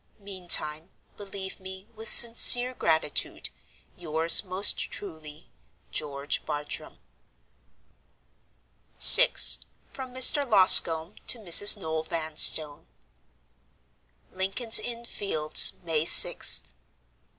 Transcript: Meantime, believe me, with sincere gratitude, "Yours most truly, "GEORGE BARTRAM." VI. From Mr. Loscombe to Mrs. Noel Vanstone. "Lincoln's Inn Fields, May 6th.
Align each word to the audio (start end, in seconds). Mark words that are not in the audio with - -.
Meantime, 0.17 0.89
believe 1.15 1.59
me, 1.59 1.87
with 1.95 2.09
sincere 2.09 2.73
gratitude, 2.73 3.49
"Yours 3.95 4.43
most 4.43 4.79
truly, 4.79 5.51
"GEORGE 5.91 6.43
BARTRAM." 6.43 6.97
VI. 8.99 9.31
From 9.85 10.11
Mr. 10.11 10.43
Loscombe 10.49 11.17
to 11.27 11.37
Mrs. 11.37 11.77
Noel 11.77 12.01
Vanstone. 12.01 12.87
"Lincoln's 14.31 14.79
Inn 14.79 15.05
Fields, 15.05 15.73
May 15.83 16.05
6th. 16.05 16.73